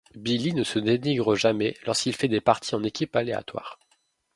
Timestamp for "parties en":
2.41-2.83